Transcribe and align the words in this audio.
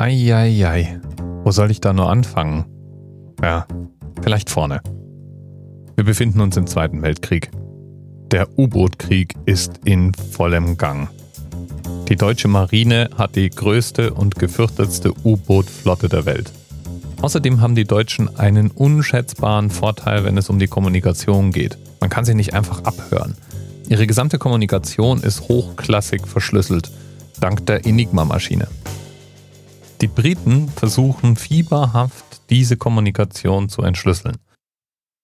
Eieiei. 0.00 0.98
Wo 1.44 1.50
soll 1.50 1.70
ich 1.70 1.82
da 1.82 1.92
nur 1.92 2.08
anfangen? 2.08 2.64
Ja, 3.42 3.66
vielleicht 4.22 4.48
vorne. 4.48 4.80
Wir 5.94 6.04
befinden 6.04 6.40
uns 6.40 6.56
im 6.56 6.66
Zweiten 6.66 7.02
Weltkrieg. 7.02 7.50
Der 8.30 8.48
U-Boot-Krieg 8.58 9.34
ist 9.44 9.80
in 9.84 10.14
vollem 10.14 10.78
Gang. 10.78 11.10
Die 12.08 12.16
deutsche 12.16 12.48
Marine 12.48 13.10
hat 13.18 13.36
die 13.36 13.50
größte 13.50 14.14
und 14.14 14.36
gefürchtetste 14.36 15.12
U-Boot-Flotte 15.22 16.08
der 16.08 16.24
Welt. 16.24 16.50
Außerdem 17.20 17.60
haben 17.60 17.74
die 17.74 17.84
Deutschen 17.84 18.34
einen 18.38 18.70
unschätzbaren 18.70 19.68
Vorteil, 19.68 20.24
wenn 20.24 20.38
es 20.38 20.48
um 20.48 20.58
die 20.58 20.68
Kommunikation 20.68 21.52
geht. 21.52 21.76
Man 22.00 22.08
kann 22.08 22.24
sie 22.24 22.34
nicht 22.34 22.54
einfach 22.54 22.84
abhören. 22.84 23.34
Ihre 23.90 24.06
gesamte 24.06 24.38
Kommunikation 24.38 25.20
ist 25.20 25.42
hochklassig 25.42 26.26
verschlüsselt, 26.26 26.90
dank 27.38 27.66
der 27.66 27.84
Enigma-Maschine. 27.84 28.66
Briten 30.20 30.68
versuchen 30.68 31.34
fieberhaft, 31.34 32.42
diese 32.50 32.76
Kommunikation 32.76 33.70
zu 33.70 33.80
entschlüsseln. 33.80 34.36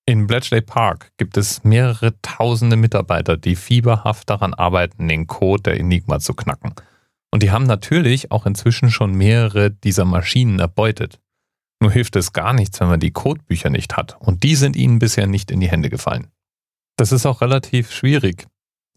In 0.07 0.27
Bletchley 0.27 0.62
Park 0.62 1.11
gibt 1.19 1.37
es 1.37 1.65
mehrere 1.65 2.15
tausende 2.23 2.77
Mitarbeiter, 2.77 3.37
die 3.37 3.57
fieberhaft 3.57 4.30
daran 4.30 4.55
arbeiten, 4.55 5.07
den 5.07 5.27
Code 5.27 5.65
der 5.65 5.79
Enigma 5.79 6.19
zu 6.19 6.33
knacken. 6.33 6.73
Und 7.30 7.43
die 7.43 7.51
haben 7.51 7.65
natürlich 7.65 8.33
auch 8.33 8.47
inzwischen 8.47 8.91
schon 8.91 9.12
mehrere 9.12 9.71
dieser 9.71 10.07
Maschinen 10.07 10.61
erbeutet. 10.61 11.21
Nur 11.79 11.93
hilft 11.93 12.16
es 12.16 12.33
gar 12.33 12.55
nichts, 12.55 12.80
wenn 12.80 12.88
man 12.88 13.01
die 13.01 13.10
Codebücher 13.10 13.69
nicht 13.69 13.99
hat. 13.99 14.16
Und 14.19 14.45
die 14.45 14.57
sind 14.57 14.77
ihnen 14.77 14.99
bisher 14.99 15.27
nicht 15.27 15.51
in 15.51 15.60
die 15.60 15.69
Hände 15.69 15.91
gefallen. 15.91 16.29
Das 16.97 17.13
ist 17.13 17.27
auch 17.27 17.43
relativ 17.43 17.93
schwierig, 17.93 18.47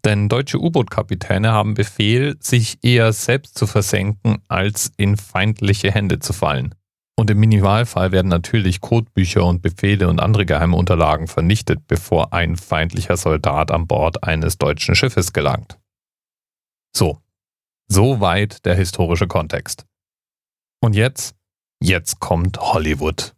denn 0.06 0.30
deutsche 0.30 0.60
U-Boot-Kapitäne 0.60 1.52
haben 1.52 1.74
Befehl, 1.74 2.38
sich 2.40 2.84
eher 2.84 3.14
selbst 3.14 3.58
zu 3.58 3.68
versenken, 3.68 4.38
als 4.48 4.92
in 4.98 5.18
feindliche 5.18 5.92
Hände 5.92 6.20
zu 6.20 6.34
fallen. 6.34 6.76
Und 7.18 7.30
im 7.30 7.40
Minimalfall 7.40 8.14
werden 8.14 8.30
natürlich 8.30 8.80
Codebücher 8.80 9.44
und 9.44 9.62
Befehle 9.62 10.08
und 10.08 10.22
andere 10.22 10.46
geheime 10.46 10.78
Unterlagen 10.78 11.28
vernichtet, 11.28 11.86
bevor 11.88 12.32
ein 12.32 12.56
feindlicher 12.56 13.18
Soldat 13.18 13.72
an 13.72 13.88
Bord 13.88 14.24
eines 14.24 14.58
deutschen 14.58 14.96
Schiffes 14.96 15.34
gelangt. 15.34 15.78
So, 16.96 17.20
soweit 17.90 18.66
der 18.66 18.76
historische 18.76 19.28
Kontext. 19.28 19.86
Und 20.82 20.96
jetzt, 20.96 21.36
jetzt 21.82 22.22
kommt 22.22 22.58
Hollywood. 22.58 23.36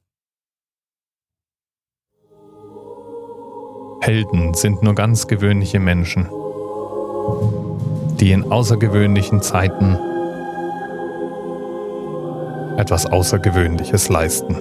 Helden 4.01 4.53
sind 4.53 4.83
nur 4.83 4.95
ganz 4.95 5.27
gewöhnliche 5.27 5.79
Menschen, 5.79 6.27
die 8.19 8.31
in 8.31 8.51
außergewöhnlichen 8.51 9.41
Zeiten 9.41 9.97
etwas 12.77 13.05
Außergewöhnliches 13.05 14.09
leisten. 14.09 14.55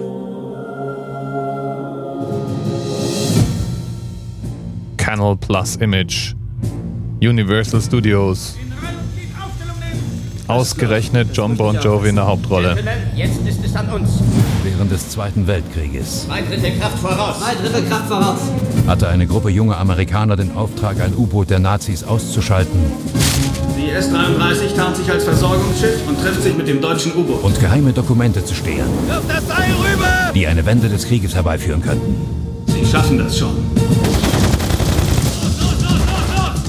Canal 4.97 5.35
Plus 5.37 5.75
Image, 5.77 6.35
Universal 7.21 7.81
Studios. 7.81 8.55
Ausgerechnet 10.51 11.29
John 11.33 11.55
Bon 11.55 11.79
Jovi 11.79 12.09
in 12.09 12.15
der 12.17 12.27
Hauptrolle. 12.27 12.77
Jetzt 13.15 13.39
ist 13.47 13.63
es 13.63 13.73
an 13.73 13.87
uns. 13.89 14.09
Während 14.63 14.91
des 14.91 15.07
Zweiten 15.09 15.47
Weltkrieges 15.47 16.27
Drittel 16.49 16.77
Kraft 16.77 16.99
voraus. 16.99 17.37
Drittel 17.61 17.83
Kraft 17.87 18.07
voraus. 18.09 18.39
hatte 18.85 19.07
eine 19.07 19.27
Gruppe 19.27 19.49
junger 19.49 19.77
Amerikaner 19.77 20.35
den 20.35 20.53
Auftrag, 20.55 20.99
ein 20.99 21.15
U-Boot 21.15 21.49
der 21.49 21.59
Nazis 21.59 22.03
auszuschalten 22.03 22.77
Die 23.77 23.91
S-33 23.91 24.75
tarnt 24.75 24.97
sich 24.97 25.09
als 25.09 25.23
Versorgungsschiff 25.23 26.05
und 26.07 26.21
trifft 26.21 26.43
sich 26.43 26.55
mit 26.57 26.67
dem 26.67 26.81
deutschen 26.81 27.13
U-Boot. 27.15 27.43
und 27.43 27.57
geheime 27.59 27.93
Dokumente 27.93 28.43
zu 28.43 28.53
stehlen, 28.53 28.89
Wirf 29.07 29.23
das 29.29 29.47
Seil 29.47 29.71
rüber! 29.71 30.33
die 30.35 30.47
eine 30.47 30.65
Wende 30.65 30.89
des 30.89 31.05
Krieges 31.07 31.33
herbeiführen 31.33 31.81
könnten. 31.81 32.13
Sie 32.67 32.85
schaffen 32.85 33.17
das 33.19 33.37
schon. 33.37 33.55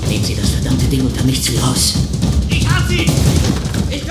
Nehmen 0.09 0.25
Sie 0.25 0.37
das 0.37 0.51
verdammte 0.51 0.85
Ding 0.87 1.01
unter 1.05 1.25
nichts 1.25 1.51
wie 1.51 1.56
raus. 1.56 1.95
Ich 2.49 2.65
hab 2.69 2.87
sie! 2.89 3.06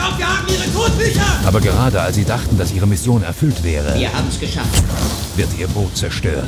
Glaube, 0.01 0.17
wir 0.17 0.27
haben 0.27 0.47
ihre 0.47 0.67
Codebücher! 0.69 1.21
Aber 1.45 1.61
gerade 1.61 2.01
als 2.01 2.15
sie 2.15 2.25
dachten, 2.25 2.57
dass 2.57 2.71
ihre 2.71 2.87
Mission 2.87 3.21
erfüllt 3.21 3.63
wäre, 3.63 3.99
Wir 3.99 4.11
haben 4.11 4.27
es 4.29 4.39
geschafft. 4.39 4.83
wird 5.35 5.49
ihr 5.59 5.67
Boot 5.67 5.95
zerstört. 5.95 6.47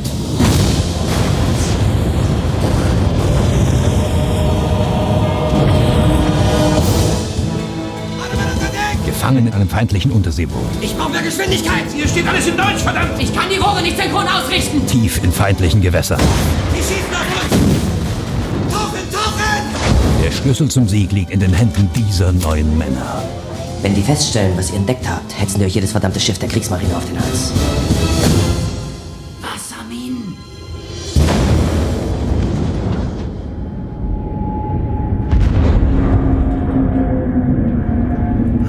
Gefangen 9.06 9.48
in 9.48 9.54
einem 9.54 9.70
feindlichen 9.70 10.12
Unterseeboot, 10.12 10.62
Ich 10.82 10.96
brauche 10.96 11.12
mehr 11.12 11.22
Geschwindigkeit! 11.22 11.84
Hier 11.94 12.08
steht 12.08 12.28
alles 12.28 12.48
in 12.48 12.58
Deutsch, 12.58 12.82
verdammt! 12.84 13.20
Ich 13.20 13.34
kann 13.34 13.50
die 13.50 13.58
Rohre 13.58 13.82
nicht 13.82 13.98
synchron 13.98 14.26
ausrichten. 14.28 14.86
tief 14.88 15.22
in 15.24 15.32
feindlichen 15.32 15.82
Gewässern. 15.82 16.20
Die 16.74 16.82
schießen 16.82 17.14
auf 17.14 17.44
uns! 17.44 18.74
Tauchen, 18.74 19.12
tauchen! 19.12 20.24
Der 20.24 20.32
Schlüssel 20.32 20.70
zum 20.70 20.88
Sieg 20.88 21.12
liegt 21.12 21.32
in 21.32 21.40
den 21.42 21.54
Händen 21.54 21.90
dieser 21.96 22.32
neuen 22.32 22.78
Männer. 22.78 23.24
Wenn 23.84 23.96
die 23.96 24.02
feststellen, 24.02 24.56
was 24.56 24.70
ihr 24.70 24.78
entdeckt 24.78 25.06
habt, 25.10 25.38
hetzen 25.38 25.60
die 25.60 25.66
euch 25.66 25.76
jedes 25.76 25.92
verdammte 25.92 26.18
Schiff 26.18 26.40
der 26.40 26.48
Kriegsmarine 26.48 26.96
auf 26.96 27.04
den 27.06 27.20
Hals. 27.20 27.52
Wassermin. 29.42 30.38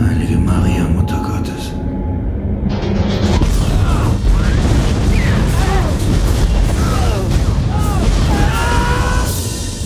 Heilige 0.04 0.36
Maria, 0.36 0.82
Mutter 0.88 1.22
Gottes. 1.22 1.70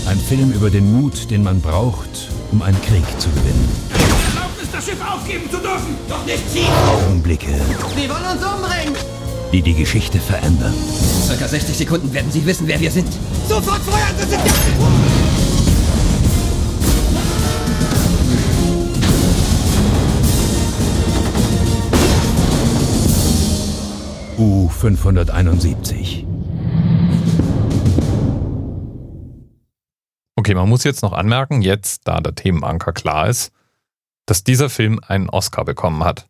Ein 0.09 0.19
Film 0.19 0.53
über 0.53 0.71
den 0.71 0.91
Mut, 0.99 1.31
den 1.31 1.43
man 1.43 1.61
braucht, 1.61 2.31
um 2.51 2.63
einen 2.63 2.81
Krieg 2.81 3.05
zu 3.21 3.29
gewinnen. 3.29 3.98
Aufgeben 5.29 5.51
zu 5.51 5.59
dürfen! 5.59 5.95
Doch 6.09 6.25
nicht 6.25 6.51
ziehen! 6.51 6.73
Augenblicke, 7.07 7.49
Sie 7.95 8.09
wollen 8.09 8.25
uns 8.25 8.43
umbringen! 8.43 8.97
die 9.53 9.61
die 9.61 9.75
Geschichte 9.75 10.19
verändern. 10.19 10.73
Circa 11.27 11.47
60 11.47 11.77
Sekunden 11.77 12.11
werden 12.15 12.31
Sie 12.31 12.47
wissen, 12.47 12.67
wer 12.67 12.81
wir 12.81 12.91
sind. 12.91 13.09
Sofort 13.47 13.83
feuern! 13.83 14.15
Das 14.19 14.31
sind 14.31 14.41
U-571. 24.39 26.25
Okay, 30.37 30.55
man 30.55 30.71
muss 30.71 30.85
jetzt 30.85 31.03
noch 31.03 31.13
anmerken, 31.13 31.61
jetzt, 31.61 32.09
da 32.09 32.21
der 32.21 32.35
Themenanker 32.35 32.93
klar 32.93 33.29
ist, 33.29 33.53
dass 34.29 34.45
dieser 34.45 34.69
Film 34.69 35.01
einen 35.07 35.31
Oscar 35.31 35.65
bekommen 35.65 36.05
hat. 36.05 36.29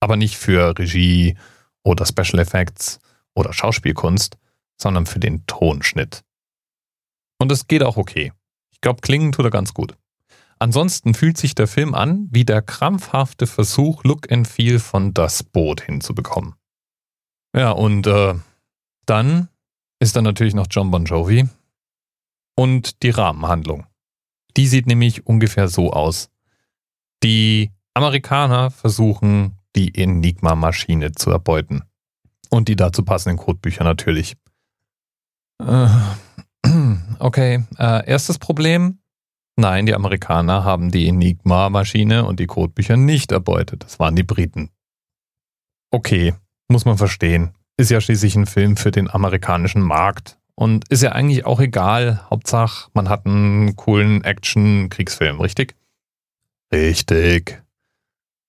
Aber 0.00 0.16
nicht 0.16 0.36
für 0.36 0.78
Regie 0.78 1.36
oder 1.82 2.06
Special 2.06 2.38
Effects 2.38 2.98
oder 3.34 3.52
Schauspielkunst, 3.52 4.38
sondern 4.80 5.06
für 5.06 5.20
den 5.20 5.44
Tonschnitt. 5.46 6.22
Und 7.38 7.52
es 7.52 7.66
geht 7.66 7.82
auch 7.82 7.96
okay. 7.96 8.32
Ich 8.70 8.80
glaube, 8.80 9.02
klingen 9.02 9.32
tut 9.32 9.44
er 9.44 9.50
ganz 9.50 9.74
gut. 9.74 9.96
Ansonsten 10.58 11.14
fühlt 11.14 11.36
sich 11.36 11.54
der 11.54 11.66
Film 11.66 11.94
an 11.94 12.28
wie 12.30 12.44
der 12.44 12.62
krampfhafte 12.62 13.46
Versuch, 13.46 14.04
Look 14.04 14.30
and 14.30 14.46
Feel 14.46 14.78
von 14.78 15.14
Das 15.14 15.42
Boot 15.42 15.80
hinzubekommen. 15.82 16.54
Ja, 17.54 17.70
und 17.72 18.06
äh, 18.06 18.34
dann 19.06 19.48
ist 19.98 20.16
da 20.16 20.22
natürlich 20.22 20.54
noch 20.54 20.66
John 20.70 20.90
Bon 20.90 21.04
Jovi, 21.04 21.48
und 22.60 23.02
die 23.02 23.10
Rahmenhandlung. 23.10 23.86
Die 24.56 24.66
sieht 24.66 24.86
nämlich 24.86 25.26
ungefähr 25.26 25.68
so 25.68 25.92
aus. 25.92 26.28
Die 27.22 27.70
Amerikaner 27.94 28.70
versuchen, 28.70 29.58
die 29.76 29.94
Enigma-Maschine 29.94 31.12
zu 31.12 31.30
erbeuten. 31.30 31.82
Und 32.48 32.68
die 32.68 32.76
dazu 32.76 33.04
passenden 33.04 33.38
Codebücher 33.38 33.84
natürlich. 33.84 34.36
Äh, 35.60 35.88
Okay, 37.20 37.64
äh, 37.78 38.08
erstes 38.08 38.38
Problem. 38.38 38.98
Nein, 39.56 39.84
die 39.84 39.94
Amerikaner 39.94 40.64
haben 40.64 40.90
die 40.90 41.06
Enigma-Maschine 41.06 42.24
und 42.24 42.40
die 42.40 42.46
Codebücher 42.46 42.96
nicht 42.96 43.30
erbeutet. 43.30 43.84
Das 43.84 44.00
waren 44.00 44.16
die 44.16 44.22
Briten. 44.22 44.70
Okay, 45.90 46.34
muss 46.68 46.86
man 46.86 46.96
verstehen. 46.96 47.50
Ist 47.76 47.90
ja 47.90 48.00
schließlich 48.00 48.36
ein 48.36 48.46
Film 48.46 48.78
für 48.78 48.90
den 48.90 49.10
amerikanischen 49.10 49.82
Markt. 49.82 50.38
Und 50.54 50.88
ist 50.88 51.02
ja 51.02 51.12
eigentlich 51.12 51.44
auch 51.44 51.60
egal. 51.60 52.24
Hauptsache, 52.30 52.90
man 52.94 53.10
hat 53.10 53.26
einen 53.26 53.76
coolen 53.76 54.24
Action-Kriegsfilm, 54.24 55.40
richtig? 55.40 55.74
Richtig. 56.72 57.62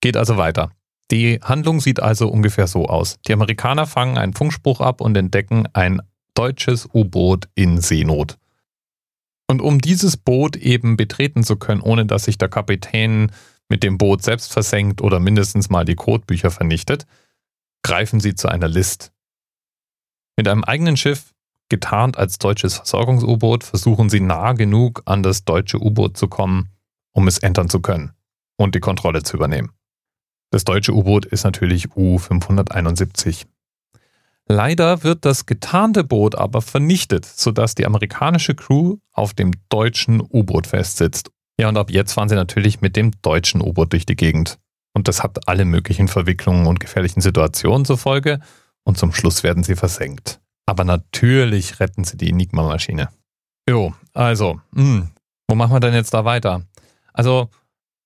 Geht 0.02 0.18
also 0.18 0.38
weiter. 0.38 0.72
Die 1.12 1.40
Handlung 1.42 1.82
sieht 1.82 2.00
also 2.00 2.30
ungefähr 2.30 2.68
so 2.68 2.88
aus. 2.88 3.20
Die 3.28 3.34
Amerikaner 3.34 3.86
fangen 3.86 4.18
einen 4.18 4.34
Funkspruch 4.34 4.80
ab 4.80 5.02
und 5.02 5.18
entdecken 5.18 5.68
ein 5.74 6.02
deutsches 6.34 6.88
U-Boot 6.94 7.50
in 7.56 7.82
Seenot. 7.82 8.38
Und 9.48 9.62
um 9.62 9.80
dieses 9.80 10.16
Boot 10.16 10.56
eben 10.56 10.96
betreten 10.96 11.44
zu 11.44 11.58
können, 11.58 11.82
ohne 11.82 12.06
dass 12.06 12.24
sich 12.24 12.38
der 12.38 12.48
Kapitän 12.48 13.32
mit 13.68 13.84
dem 13.84 13.98
Boot 13.98 14.24
selbst 14.24 14.54
versenkt 14.54 15.02
oder 15.02 15.20
mindestens 15.20 15.70
mal 15.70 15.84
die 15.84 15.96
Codebücher 15.96 16.52
vernichtet, 16.52 17.06
greifen 17.84 18.20
sie 18.22 18.36
zu 18.36 18.48
einer 18.48 18.70
List. 18.70 19.12
Mit 20.38 20.48
einem 20.48 20.64
eigenen 20.64 20.96
Schiff, 20.96 21.34
getarnt 21.68 22.18
als 22.18 22.38
deutsches 22.38 22.76
Versorgungs-U-Boot, 22.76 23.64
versuchen 23.64 24.10
sie 24.10 24.22
nah 24.22 24.54
genug 24.54 25.02
an 25.06 25.24
das 25.24 25.44
deutsche 25.44 25.82
U-Boot 25.82 26.18
zu 26.18 26.28
kommen, 26.28 26.70
um 27.14 27.28
es 27.28 27.38
entern 27.38 27.70
zu 27.70 27.80
können 27.80 28.14
und 28.58 28.76
die 28.76 28.80
Kontrolle 28.80 29.24
zu 29.24 29.38
übernehmen. 29.38 29.72
Das 30.52 30.66
deutsche 30.66 30.94
U-Boot 30.94 31.26
ist 31.26 31.44
natürlich 31.44 31.96
U-571. 31.96 33.46
Leider 34.48 35.04
wird 35.04 35.24
das 35.24 35.46
getarnte 35.46 36.04
Boot 36.04 36.36
aber 36.36 36.62
vernichtet, 36.62 37.26
sodass 37.26 37.74
die 37.74 37.86
amerikanische 37.86 38.54
Crew 38.54 38.98
auf 39.14 39.34
dem 39.34 39.54
deutschen 39.70 40.22
U-Boot 40.22 40.68
festsitzt. 40.68 41.32
Ja, 41.58 41.70
und 41.70 41.78
ab 41.78 41.90
jetzt 41.90 42.14
fahren 42.14 42.28
sie 42.28 42.36
natürlich 42.36 42.82
mit 42.82 42.96
dem 42.96 43.12
deutschen 43.22 43.62
U-Boot 43.62 43.94
durch 43.94 44.06
die 44.06 44.16
Gegend. 44.16 44.60
Und 44.94 45.08
das 45.08 45.24
hat 45.24 45.48
alle 45.48 45.64
möglichen 45.64 46.10
Verwicklungen 46.10 46.68
und 46.68 46.82
gefährlichen 46.82 47.22
Situationen 47.22 47.86
zur 47.86 47.98
Folge. 47.98 48.42
Und 48.84 48.98
zum 48.98 49.14
Schluss 49.14 49.44
werden 49.44 49.64
sie 49.64 49.76
versenkt. 49.76 50.42
Aber 50.66 50.84
natürlich 50.84 51.80
retten 51.80 52.04
sie 52.04 52.18
die 52.18 52.30
Enigma-Maschine. 52.30 53.10
Jo, 53.70 53.94
also, 54.14 54.60
mh, 54.72 54.84
hm, 54.84 55.10
wo 55.48 55.56
machen 55.56 55.74
wir 55.74 55.80
denn 55.80 55.94
jetzt 55.94 56.14
da 56.14 56.26
weiter? 56.26 56.64
Also, 57.14 57.50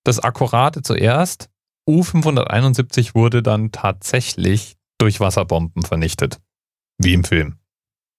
das 0.03 0.19
Akkurate 0.19 0.81
zuerst. 0.81 1.49
U-571 1.87 3.13
wurde 3.13 3.43
dann 3.43 3.71
tatsächlich 3.71 4.75
durch 4.97 5.19
Wasserbomben 5.19 5.83
vernichtet. 5.83 6.39
Wie 6.97 7.13
im 7.13 7.23
Film. 7.23 7.59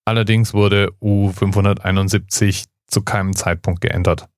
Allerdings 0.05 0.55
wurde 0.55 0.93
U-571 1.01 2.67
zu 2.87 3.03
keinem 3.03 3.35
Zeitpunkt 3.35 3.81
geändert. 3.81 4.29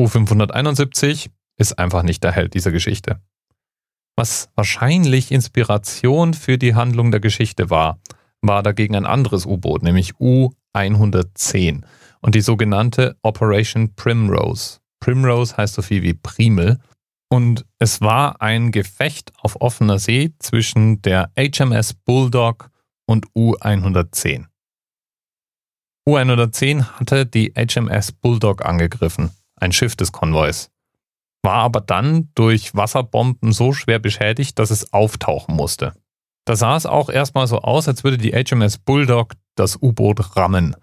U-571 0.00 1.30
ist 1.56 1.78
einfach 1.78 2.02
nicht 2.02 2.24
der 2.24 2.32
Held 2.32 2.54
dieser 2.54 2.72
Geschichte. 2.72 3.20
Was 4.16 4.48
wahrscheinlich 4.54 5.32
Inspiration 5.32 6.34
für 6.34 6.56
die 6.56 6.74
Handlung 6.74 7.10
der 7.10 7.20
Geschichte 7.20 7.68
war, 7.68 8.00
war 8.40 8.62
dagegen 8.62 8.96
ein 8.96 9.06
anderes 9.06 9.44
U-Boot, 9.44 9.82
nämlich 9.82 10.18
U-110 10.20 11.82
und 12.20 12.34
die 12.34 12.40
sogenannte 12.40 13.16
Operation 13.22 13.94
Primrose. 13.94 14.78
Primrose 15.04 15.56
heißt 15.56 15.74
so 15.74 15.82
viel 15.82 16.02
wie 16.02 16.14
Primel 16.14 16.78
und 17.28 17.66
es 17.78 18.00
war 18.00 18.40
ein 18.40 18.72
Gefecht 18.72 19.32
auf 19.38 19.60
offener 19.60 19.98
See 19.98 20.32
zwischen 20.38 21.02
der 21.02 21.30
HMS 21.38 21.94
Bulldog 21.94 22.70
und 23.06 23.26
U-110. 23.34 24.46
U-110 26.08 26.84
hatte 26.98 27.26
die 27.26 27.52
HMS 27.54 28.12
Bulldog 28.12 28.64
angegriffen, 28.64 29.30
ein 29.56 29.72
Schiff 29.72 29.96
des 29.96 30.12
Konvois 30.12 30.68
war 31.44 31.58
aber 31.58 31.80
dann 31.80 32.30
durch 32.34 32.74
Wasserbomben 32.74 33.52
so 33.52 33.72
schwer 33.72 34.00
beschädigt, 34.00 34.58
dass 34.58 34.70
es 34.70 34.92
auftauchen 34.92 35.54
musste. 35.54 35.92
Da 36.46 36.56
sah 36.56 36.76
es 36.76 36.86
auch 36.86 37.08
erstmal 37.08 37.46
so 37.46 37.60
aus, 37.60 37.86
als 37.86 38.02
würde 38.02 38.18
die 38.18 38.32
HMS 38.32 38.78
Bulldog 38.78 39.34
das 39.54 39.80
U-Boot 39.80 40.36
rammen. 40.36 40.74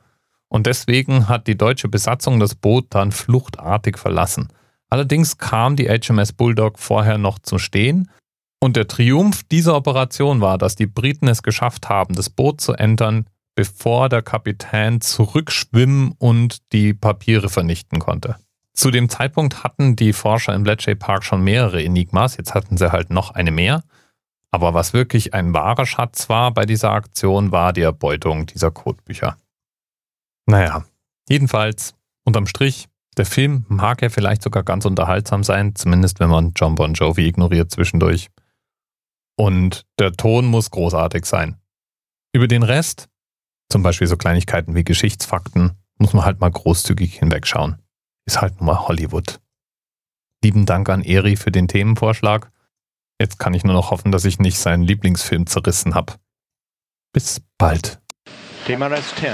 Und 0.51 0.67
deswegen 0.67 1.29
hat 1.29 1.47
die 1.47 1.55
deutsche 1.57 1.87
Besatzung 1.87 2.41
das 2.41 2.55
Boot 2.55 2.87
dann 2.89 3.13
fluchtartig 3.13 3.97
verlassen. 3.97 4.49
Allerdings 4.89 5.37
kam 5.37 5.77
die 5.77 5.87
HMS 5.87 6.33
Bulldog 6.33 6.77
vorher 6.77 7.17
noch 7.17 7.39
zum 7.39 7.57
Stehen 7.57 8.11
und 8.59 8.75
der 8.75 8.89
Triumph 8.89 9.43
dieser 9.43 9.77
Operation 9.77 10.41
war, 10.41 10.57
dass 10.57 10.75
die 10.75 10.87
Briten 10.87 11.29
es 11.29 11.41
geschafft 11.41 11.87
haben, 11.87 12.15
das 12.15 12.29
Boot 12.29 12.59
zu 12.59 12.73
entern, 12.73 13.27
bevor 13.55 14.09
der 14.09 14.23
Kapitän 14.23 14.99
zurückschwimmen 14.99 16.15
und 16.17 16.57
die 16.73 16.93
Papiere 16.93 17.47
vernichten 17.47 17.99
konnte. 17.99 18.35
Zu 18.73 18.91
dem 18.91 19.07
Zeitpunkt 19.07 19.63
hatten 19.63 19.95
die 19.95 20.11
Forscher 20.11 20.53
im 20.53 20.63
Bletchley 20.63 20.95
Park 20.95 21.23
schon 21.23 21.41
mehrere 21.41 21.81
Enigmas, 21.81 22.35
jetzt 22.35 22.53
hatten 22.53 22.75
sie 22.75 22.91
halt 22.91 23.09
noch 23.09 23.31
eine 23.31 23.51
mehr. 23.51 23.83
Aber 24.51 24.73
was 24.73 24.91
wirklich 24.91 25.33
ein 25.33 25.53
wahrer 25.53 25.85
Schatz 25.85 26.27
war 26.27 26.53
bei 26.53 26.65
dieser 26.65 26.91
Aktion, 26.91 27.53
war 27.53 27.71
die 27.71 27.83
Erbeutung 27.83 28.47
dieser 28.47 28.69
Codebücher. 28.69 29.37
Naja, 30.45 30.85
jedenfalls, 31.29 31.95
unterm 32.23 32.47
Strich, 32.47 32.87
der 33.17 33.25
Film 33.25 33.65
mag 33.67 34.01
ja 34.01 34.09
vielleicht 34.09 34.41
sogar 34.41 34.63
ganz 34.63 34.85
unterhaltsam 34.85 35.43
sein, 35.43 35.75
zumindest 35.75 36.19
wenn 36.19 36.29
man 36.29 36.53
John 36.55 36.75
Bon 36.75 36.93
Jovi 36.93 37.27
ignoriert 37.27 37.71
zwischendurch. 37.71 38.29
Und 39.37 39.85
der 39.99 40.13
Ton 40.13 40.45
muss 40.45 40.71
großartig 40.71 41.25
sein. 41.25 41.57
Über 42.33 42.47
den 42.47 42.63
Rest, 42.63 43.09
zum 43.69 43.83
Beispiel 43.83 44.07
so 44.07 44.17
Kleinigkeiten 44.17 44.75
wie 44.75 44.83
Geschichtsfakten, 44.83 45.71
muss 45.97 46.13
man 46.13 46.25
halt 46.25 46.39
mal 46.39 46.51
großzügig 46.51 47.19
hinwegschauen 47.19 47.81
ist 48.25 48.41
halt 48.41 48.57
nun 48.57 48.67
mal 48.67 48.87
Hollywood. 48.87 49.39
Lieben 50.43 50.65
Dank 50.65 50.89
an 50.89 51.03
Eri 51.03 51.35
für 51.35 51.51
den 51.51 51.67
Themenvorschlag. 51.67 52.51
Jetzt 53.19 53.39
kann 53.39 53.53
ich 53.53 53.63
nur 53.63 53.73
noch 53.73 53.91
hoffen, 53.91 54.11
dass 54.11 54.25
ich 54.25 54.39
nicht 54.39 54.57
seinen 54.57 54.83
Lieblingsfilm 54.83 55.45
zerrissen 55.45 55.93
habe. 55.93 56.13
Bis 57.13 57.41
bald. 57.57 58.01
TMRS 58.65 59.13
10, 59.15 59.33